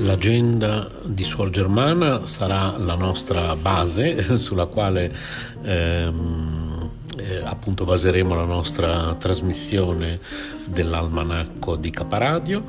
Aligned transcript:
L'agenda 0.07 0.89
di 1.03 1.25
Suor 1.25 1.51
Germana 1.51 2.27
sarà 2.27 2.77
la 2.79 2.95
nostra 2.95 3.57
base 3.57 4.39
sulla 4.39 4.67
quale 4.67 5.13
ehm, 5.63 6.91
eh, 7.17 7.41
appunto 7.43 7.85
baseremo 7.85 8.37
la 8.37 8.45
nostra 8.45 9.15
trasmissione 9.15 10.21
dell'almanacco 10.65 11.75
di 11.75 11.91
Caparadio 11.91 12.65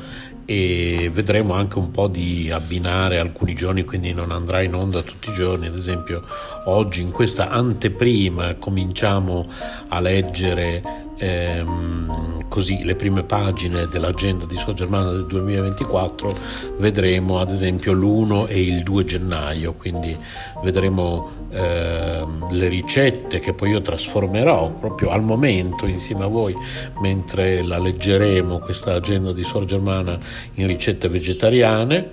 e 0.45 1.11
vedremo 1.13 1.53
anche 1.53 1.77
un 1.77 1.91
po' 1.91 2.07
di 2.07 2.49
abbinare 2.51 3.19
alcuni 3.19 3.53
giorni, 3.53 3.83
quindi 3.83 4.13
non 4.13 4.31
andrà 4.31 4.63
in 4.63 4.73
onda 4.73 5.03
tutti 5.03 5.29
i 5.29 5.33
giorni, 5.33 5.67
ad 5.67 5.75
esempio 5.75 6.23
oggi 6.65 7.03
in 7.03 7.11
questa 7.11 7.49
anteprima 7.49 8.55
cominciamo 8.55 9.47
a 9.89 9.99
leggere 9.99 10.81
ehm, 11.17 12.36
così 12.57 12.83
le 12.83 12.95
prime 12.95 13.21
pagine 13.21 13.85
dell'agenda 13.85 14.45
di 14.45 14.57
Sua 14.57 14.73
Germana 14.73 15.11
del 15.11 15.27
2024 15.27 16.35
vedremo 16.77 17.39
ad 17.39 17.51
esempio 17.51 17.93
l'1 17.93 18.47
e 18.47 18.59
il 18.59 18.81
2 18.81 19.05
gennaio, 19.05 19.73
quindi 19.73 20.17
vedremo 20.63 21.45
ehm, 21.51 22.47
le 22.49 22.67
ricette 22.67 23.37
che 23.37 23.53
poi 23.53 23.69
io 23.69 23.81
trasformerò 23.81 24.71
proprio 24.71 25.09
al 25.09 25.21
momento 25.21 25.85
insieme 25.85 26.23
a 26.23 26.27
voi 26.27 26.55
mentre 26.99 27.61
la 27.61 27.77
leggeremo 27.77 28.57
questa 28.57 28.95
agenda 28.95 29.33
di 29.33 29.43
Suor 29.43 29.65
Germana 29.65 30.17
in 30.55 30.65
ricette 30.65 31.09
vegetariane. 31.09 32.09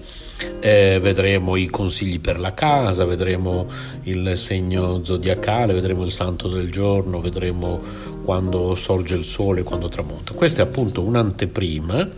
Eh, 0.60 0.98
vedremo 1.00 1.54
i 1.54 1.66
consigli 1.66 2.20
per 2.20 2.40
la 2.40 2.52
casa, 2.52 3.04
vedremo 3.04 3.66
il 4.02 4.36
segno 4.36 5.02
zodiacale, 5.04 5.72
vedremo 5.72 6.04
il 6.04 6.10
santo 6.10 6.48
del 6.48 6.72
giorno, 6.72 7.20
vedremo 7.20 7.80
quando 8.24 8.74
sorge 8.74 9.14
il 9.14 9.24
sole, 9.24 9.62
quando 9.62 9.88
tramonta. 9.88 10.32
Questa 10.32 10.62
è 10.62 10.64
appunto 10.64 11.02
un'anteprima 11.02 12.08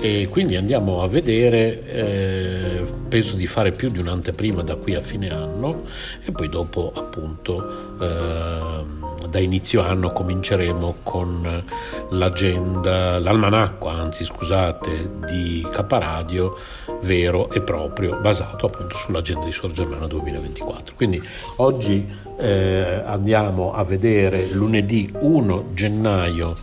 e 0.00 0.28
quindi 0.30 0.56
andiamo 0.56 1.02
a 1.02 1.08
vedere, 1.08 1.84
eh, 1.84 2.84
penso 3.08 3.36
di 3.36 3.46
fare 3.46 3.72
più 3.72 3.90
di 3.90 3.98
un'anteprima 3.98 4.62
da 4.62 4.76
qui 4.76 4.94
a 4.94 5.00
fine 5.00 5.28
anno 5.30 5.82
e 6.24 6.30
poi 6.30 6.48
dopo 6.48 6.92
appunto... 6.94 7.98
Eh, 8.00 9.06
da 9.28 9.40
inizio 9.40 9.82
anno 9.82 10.10
cominceremo 10.10 10.96
con 11.02 11.64
l'agenda, 12.10 13.18
l'almanacco, 13.18 13.88
anzi 13.88 14.24
scusate, 14.24 15.18
di 15.26 15.66
Caparadio 15.70 16.56
vero 17.02 17.50
e 17.50 17.60
proprio, 17.60 18.18
basato 18.20 18.66
appunto 18.66 18.96
sull'agenda 18.96 19.44
di 19.44 19.52
Sor 19.52 19.70
Germana 19.72 20.06
2024. 20.06 20.94
Quindi 20.96 21.22
oggi 21.56 22.08
eh, 22.38 23.02
andiamo 23.04 23.72
a 23.72 23.84
vedere 23.84 24.48
lunedì 24.52 25.12
1 25.18 25.47
gennaio 25.72 26.56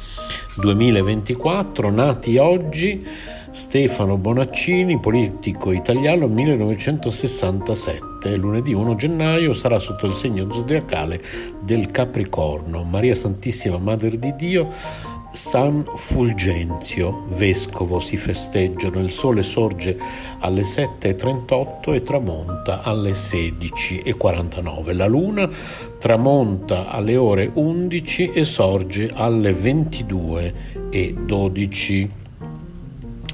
2024, 0.57 1.89
nati 1.89 2.37
oggi 2.37 3.03
Stefano 3.51 4.17
Bonaccini, 4.17 4.99
politico 4.99 5.71
italiano 5.71 6.27
1967. 6.27 8.37
Lunedì 8.37 8.73
1 8.73 8.95
gennaio 8.95 9.53
sarà 9.53 9.79
sotto 9.79 10.05
il 10.05 10.13
segno 10.13 10.51
zodiacale 10.51 11.23
del 11.61 11.89
Capricorno. 11.89 12.83
Maria 12.83 13.15
Santissima 13.15 13.77
Madre 13.77 14.19
di 14.19 14.35
Dio, 14.35 14.69
San 15.35 15.85
Fulgenzio, 15.95 17.25
vescovo, 17.27 17.99
si 17.99 18.15
festeggiano. 18.15 19.01
Il 19.01 19.11
sole 19.11 19.41
sorge 19.43 19.97
alle 20.39 20.61
7.38 20.61 21.93
e 21.93 22.03
tramonta 22.03 22.83
alle 22.83 23.11
16.49. 23.11 24.95
La 24.95 25.07
luna 25.07 25.49
tramonta 25.99 26.87
alle 26.87 27.17
ore 27.17 27.51
11 27.53 28.31
e 28.31 28.45
sorge 28.45 29.11
alle 29.13 29.51
22.12. 29.51 32.09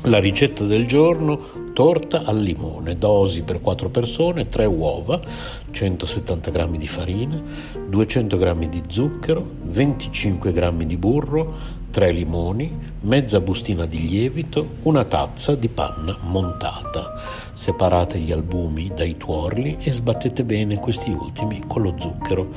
La 0.05 0.19
ricetta 0.19 0.63
del 0.63 0.87
giorno 0.87 1.59
torta 1.73 2.23
al 2.25 2.39
limone, 2.39 2.97
dosi 2.97 3.43
per 3.43 3.61
4 3.61 3.89
persone, 3.89 4.47
3 4.47 4.65
uova, 4.65 5.21
170 5.69 6.49
g 6.49 6.77
di 6.77 6.87
farina, 6.87 7.39
200 7.87 8.37
g 8.37 8.67
di 8.67 8.81
zucchero, 8.87 9.47
25 9.61 10.51
g 10.51 10.83
di 10.83 10.97
burro, 10.97 11.79
3 11.91 12.11
limoni, 12.11 12.75
mezza 13.01 13.41
bustina 13.41 13.85
di 13.85 14.07
lievito, 14.07 14.77
una 14.83 15.03
tazza 15.03 15.55
di 15.55 15.67
panna 15.67 16.17
montata. 16.21 17.13
Separate 17.53 18.17
gli 18.17 18.31
albumi 18.31 18.91
dai 18.95 19.17
tuorli 19.17 19.77
e 19.81 19.91
sbattete 19.91 20.45
bene 20.45 20.79
questi 20.79 21.11
ultimi 21.11 21.61
con 21.67 21.81
lo 21.81 21.95
zucchero. 21.97 22.49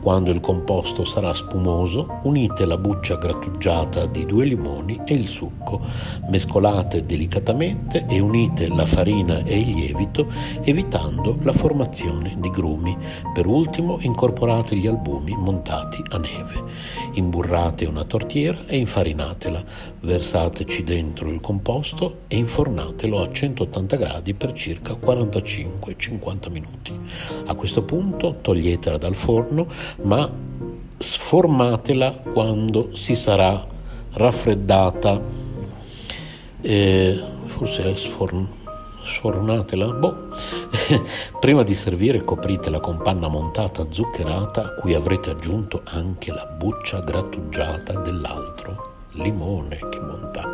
Quando 0.00 0.30
il 0.30 0.40
composto 0.40 1.04
sarà 1.04 1.32
spumoso, 1.32 2.18
unite 2.24 2.64
la 2.66 2.76
buccia 2.76 3.16
grattugiata 3.16 4.06
di 4.06 4.26
due 4.26 4.44
limoni 4.44 5.00
e 5.06 5.14
il 5.14 5.28
succo. 5.28 5.80
Mescolate 6.28 7.02
delicatamente 7.02 8.06
e 8.08 8.18
unite 8.18 8.68
la 8.68 8.86
farina 8.86 9.42
e 9.44 9.60
il 9.60 9.70
lievito 9.70 10.26
evitando 10.62 11.36
la 11.42 11.52
formazione 11.52 12.36
di 12.38 12.50
grumi. 12.50 12.96
Per 13.32 13.46
ultimo 13.46 13.98
incorporate 14.00 14.76
gli 14.76 14.86
albumi 14.86 15.36
montati 15.36 16.02
a 16.08 16.18
neve. 16.18 16.64
Imburrate 17.14 17.86
una 17.86 18.04
tortiera 18.04 18.58
e 18.66 18.76
infarinatela, 18.76 19.62
versateci 20.00 20.84
dentro 20.84 21.28
il 21.28 21.40
composto 21.40 22.20
e 22.28 22.36
infornatelo 22.36 23.20
a 23.20 23.30
180 23.30 23.96
gradi 23.96 24.34
per 24.40 24.54
circa 24.54 24.94
45-50 24.94 26.50
minuti. 26.50 26.98
A 27.44 27.54
questo 27.54 27.82
punto 27.82 28.38
toglietela 28.40 28.96
dal 28.96 29.14
forno, 29.14 29.66
ma 30.04 30.26
sformatela 30.96 32.10
quando 32.32 32.96
si 32.96 33.14
sarà 33.14 33.62
raffreddata. 34.12 35.20
Eh, 36.62 37.22
forse 37.44 37.92
è 37.92 37.94
sforn- 37.94 38.48
sfornatela. 39.04 39.92
Boh. 39.92 40.28
Prima 41.38 41.62
di 41.62 41.74
servire 41.74 42.22
copritela 42.22 42.80
con 42.80 42.96
panna 43.02 43.28
montata 43.28 43.88
zuccherata 43.90 44.64
a 44.64 44.74
cui 44.74 44.94
avrete 44.94 45.28
aggiunto 45.28 45.82
anche 45.84 46.32
la 46.32 46.46
buccia 46.46 47.00
grattugiata 47.00 47.98
dell'altro 48.00 48.88
limone 49.12 49.78
che 49.90 50.00
bontà. 50.00 50.48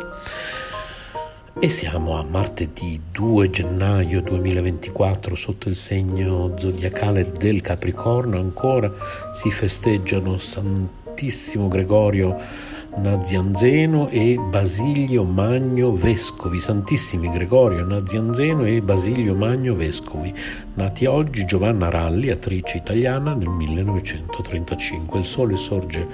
E 1.59 1.69
siamo 1.69 2.15
a 2.15 2.23
martedì 2.23 3.01
2 3.11 3.49
gennaio 3.49 4.21
2024 4.21 5.33
sotto 5.33 5.69
il 5.69 5.75
segno 5.75 6.53
zodiacale 6.55 7.31
del 7.31 7.61
Capricorno. 7.61 8.37
Ancora 8.37 8.93
si 9.33 9.49
festeggiano 9.49 10.37
Santissimo 10.37 11.67
Gregorio 11.67 12.39
Nazianzeno 12.97 14.09
e 14.09 14.39
Basilio 14.39 15.23
Magno 15.23 15.93
Vescovi, 15.93 16.59
Santissimi 16.59 17.29
Gregorio 17.29 17.85
Nazianzeno 17.85 18.65
e 18.65 18.81
Basilio 18.81 19.35
Magno 19.35 19.75
Vescovi, 19.75 20.33
nati 20.73 21.05
oggi 21.05 21.45
Giovanna 21.45 21.91
Ralli, 21.91 22.31
attrice 22.31 22.77
italiana 22.77 23.35
nel 23.35 23.49
1935. 23.49 25.19
Il 25.19 25.25
sole 25.25 25.57
sorge 25.57 26.07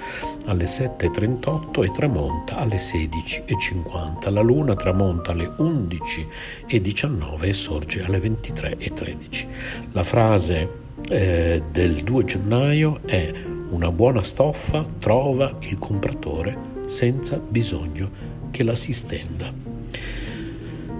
alle 0.44 0.66
7.38 0.66 1.84
e 1.84 1.90
tramonta 1.90 2.58
alle 2.58 2.76
16.50. 2.76 4.30
La 4.30 4.42
luna 4.42 4.74
tramonta 4.74 5.32
alle 5.32 5.46
11.19 5.56 7.44
e 7.44 7.52
sorge 7.54 8.04
alle 8.04 8.18
23.13. 8.18 9.46
La 9.92 10.04
frase 10.04 10.82
eh, 11.08 11.62
del 11.70 11.94
2 11.94 12.24
gennaio 12.24 13.00
è 13.06 13.32
una 13.70 13.90
buona 13.90 14.22
stoffa 14.22 14.84
trova 14.98 15.56
il 15.60 15.78
compratore 15.78 16.73
senza 16.86 17.38
bisogno 17.38 18.10
che 18.50 18.62
la 18.62 18.74
si 18.74 18.92
stenda. 18.92 19.52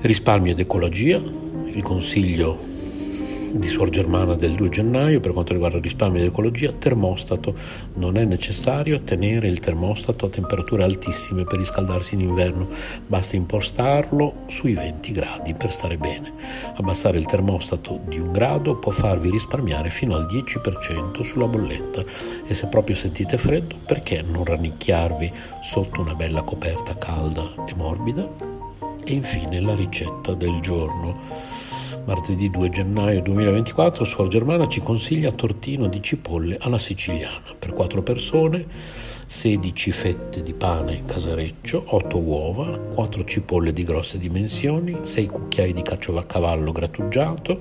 Risparmio 0.01 0.53
ed 0.53 0.61
ecologia, 0.61 1.17
il 1.17 1.83
consiglio 1.83 2.74
di 3.57 3.69
Suor 3.69 3.89
Germana 3.89 4.35
del 4.35 4.55
2 4.55 4.69
gennaio 4.69 5.21
per 5.21 5.33
quanto 5.33 5.53
riguarda 5.53 5.77
il 5.77 5.83
risparmio 5.83 6.21
ed 6.21 6.27
ecologia, 6.27 6.73
termostato. 6.73 7.55
Non 7.95 8.17
è 8.19 8.25
necessario 8.25 9.01
tenere 9.01 9.47
il 9.47 9.61
termostato 9.61 10.27
a 10.27 10.29
temperature 10.29 10.83
altissime 10.83 11.45
per 11.45 11.59
riscaldarsi 11.59 12.15
in 12.15 12.21
inverno, 12.21 12.69
basta 13.07 13.37
impostarlo 13.37 14.43
sui 14.47 14.75
20 14.75 15.13
gradi 15.13 15.55
per 15.55 15.73
stare 15.73 15.97
bene. 15.97 16.33
Abbassare 16.75 17.19
il 17.19 17.27
termostato 17.27 18.01
di 18.07 18.19
un 18.19 18.33
grado 18.33 18.77
può 18.77 18.91
farvi 18.91 19.31
risparmiare 19.31 19.91
fino 19.91 20.17
al 20.17 20.27
10% 20.27 21.21
sulla 21.23 21.47
bolletta 21.47 22.05
e 22.47 22.55
se 22.55 22.67
proprio 22.67 22.97
sentite 22.97 23.39
freddo, 23.39 23.77
perché 23.87 24.23
non 24.23 24.45
rannicchiarvi 24.45 25.33
sotto 25.63 26.01
una 26.01 26.15
bella 26.15 26.43
coperta 26.43 26.97
calda 26.97 27.55
e 27.67 27.75
morbida? 27.75 28.29
E 29.05 29.13
infine 29.13 29.61
la 29.61 29.75
ricetta 29.75 30.35
del 30.35 30.59
giorno. 30.61 31.63
Martedì 32.07 32.51
2 32.51 32.69
gennaio 32.69 33.23
2024 33.23 34.05
Suor 34.05 34.29
Germana 34.29 34.67
ci 34.67 34.81
consiglia 34.81 35.33
tortino 35.33 35.89
di 35.89 36.03
cipolle 36.03 36.59
alla 36.61 36.79
siciliana 36.79 37.55
per 37.59 37.73
4 37.73 38.03
persone, 38.03 38.67
16 39.27 39.91
fette 39.91 40.43
di 40.43 40.53
pane 40.53 41.07
casareccio, 41.07 41.83
8 41.87 42.19
uova, 42.19 42.77
4 42.77 43.25
cipolle 43.25 43.73
di 43.73 43.85
grosse 43.85 44.19
dimensioni, 44.19 44.99
6 45.01 45.27
cucchiai 45.27 45.73
di 45.73 45.81
cacciovacavallo 45.81 46.73
grattugiato, 46.73 47.59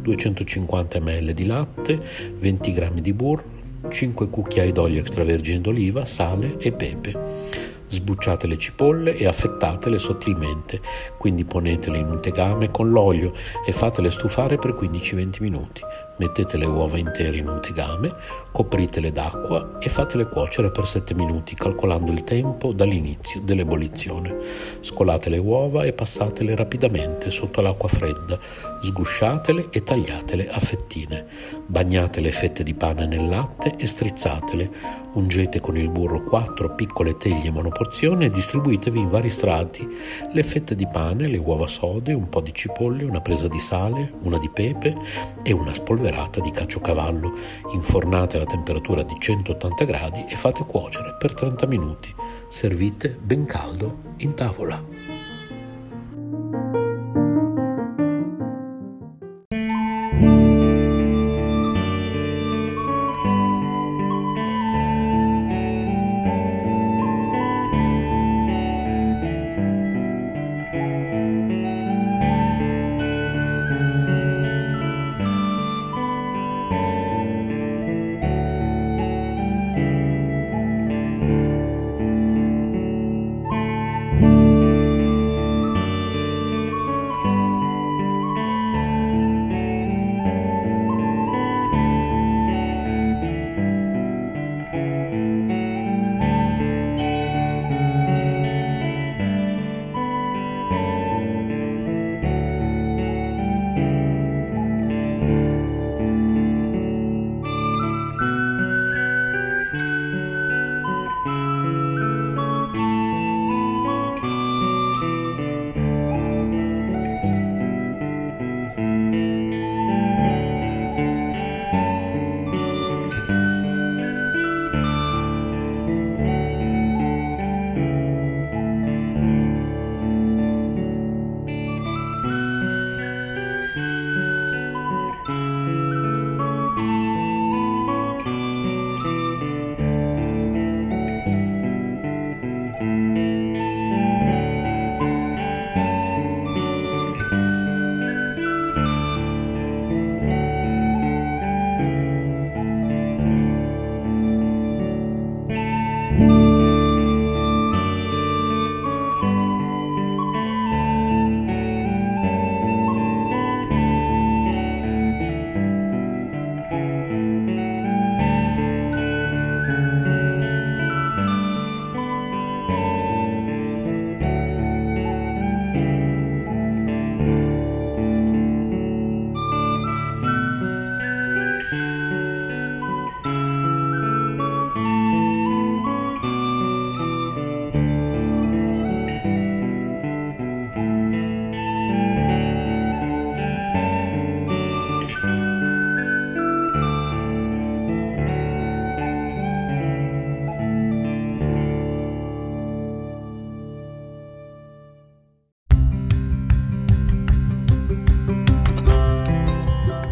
250 0.00 0.98
ml 0.98 1.32
di 1.34 1.44
latte, 1.44 2.00
20 2.38 2.72
g 2.72 3.00
di 3.00 3.12
burro, 3.12 3.44
5 3.90 4.30
cucchiai 4.30 4.72
d'olio 4.72 5.00
extravergine 5.00 5.60
d'oliva, 5.60 6.06
sale 6.06 6.56
e 6.58 6.72
pepe. 6.72 7.71
Sbucciate 7.92 8.46
le 8.46 8.56
cipolle 8.56 9.14
e 9.14 9.26
affettatele 9.26 9.98
sottilmente, 9.98 10.80
quindi 11.18 11.44
ponetele 11.44 11.98
in 11.98 12.06
un 12.06 12.22
tegame 12.22 12.70
con 12.70 12.88
l'olio 12.88 13.34
e 13.66 13.70
fatele 13.70 14.10
stufare 14.10 14.56
per 14.56 14.72
15-20 14.72 15.42
minuti. 15.42 15.82
Mettete 16.22 16.56
le 16.56 16.66
uova 16.66 16.98
intere 16.98 17.38
in 17.38 17.48
un 17.48 17.60
tegame, 17.60 18.14
copritele 18.52 19.10
d'acqua 19.10 19.78
e 19.80 19.88
fatele 19.88 20.28
cuocere 20.28 20.70
per 20.70 20.86
7 20.86 21.16
minuti, 21.16 21.56
calcolando 21.56 22.12
il 22.12 22.22
tempo 22.22 22.72
dall'inizio 22.72 23.40
dell'ebollizione. 23.40 24.32
Scolate 24.78 25.30
le 25.30 25.38
uova 25.38 25.82
e 25.82 25.92
passatele 25.92 26.54
rapidamente 26.54 27.32
sotto 27.32 27.60
l'acqua 27.60 27.88
fredda, 27.88 28.38
sgusciatele 28.80 29.66
e 29.70 29.82
tagliatele 29.82 30.48
a 30.48 30.60
fettine. 30.60 31.26
Bagnate 31.66 32.20
le 32.20 32.30
fette 32.30 32.62
di 32.62 32.74
pane 32.74 33.04
nel 33.06 33.26
latte 33.26 33.74
e 33.76 33.88
strizzatele. 33.88 35.00
Ungete 35.14 35.58
con 35.58 35.76
il 35.76 35.90
burro 35.90 36.22
4 36.22 36.76
piccole 36.76 37.16
teglie 37.16 37.50
monoporzione 37.50 38.26
e 38.26 38.30
distribuitevi 38.30 39.00
in 39.00 39.10
vari 39.10 39.28
strati 39.28 39.86
le 40.32 40.42
fette 40.44 40.76
di 40.76 40.86
pane, 40.86 41.26
le 41.26 41.36
uova 41.36 41.66
sode, 41.66 42.12
un 42.12 42.28
po' 42.28 42.40
di 42.40 42.54
cipolle, 42.54 43.02
una 43.02 43.20
presa 43.20 43.48
di 43.48 43.58
sale, 43.58 44.12
una 44.22 44.38
di 44.38 44.48
pepe 44.48 44.96
e 45.42 45.52
una 45.52 45.74
spolverata 45.74 46.11
spolverata 46.12 46.40
di 46.40 46.50
caciocavallo, 46.50 47.32
infornate 47.72 48.36
alla 48.36 48.44
temperatura 48.44 49.02
di 49.02 49.14
180 49.18 49.84
gradi 49.84 50.24
e 50.28 50.36
fate 50.36 50.64
cuocere 50.64 51.16
per 51.18 51.32
30 51.34 51.66
minuti. 51.66 52.14
Servite 52.48 53.18
ben 53.20 53.46
caldo 53.46 54.14
in 54.18 54.34
tavola. 54.34 55.11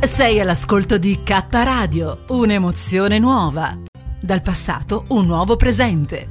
Sei 0.02 0.40
all'ascolto 0.40 0.97
di 0.97 1.21
K 1.23 1.45
Radio, 1.50 2.25
un'emozione 2.28 3.19
nuova. 3.19 3.78
Dal 4.19 4.40
passato 4.40 5.04
un 5.09 5.26
nuovo 5.26 5.57
presente. 5.57 6.30